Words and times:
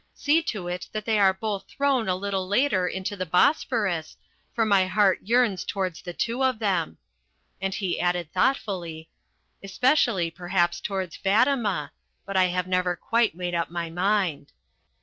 See 0.15 0.41
to 0.41 0.67
it 0.67 0.89
that 0.93 1.05
they 1.05 1.19
are 1.19 1.31
both 1.31 1.67
thrown 1.67 2.09
a 2.09 2.15
little 2.15 2.47
later 2.47 2.87
into 2.87 3.15
the 3.15 3.23
Bosphorus, 3.27 4.17
for 4.51 4.65
my 4.65 4.87
heart 4.87 5.19
yearns 5.21 5.63
towards 5.63 6.01
the 6.01 6.11
two 6.11 6.43
of 6.43 6.57
them," 6.57 6.97
and 7.61 7.71
he 7.75 7.99
added 7.99 8.33
thoughtfully, 8.33 9.09
"especially 9.61 10.31
perhaps 10.31 10.81
towards 10.81 11.15
Fatima, 11.15 11.91
but 12.25 12.35
I 12.35 12.45
have 12.45 12.65
never 12.65 12.95
quite 12.95 13.35
made 13.35 13.53
up 13.53 13.69
my 13.69 13.91
mind." 13.91 14.51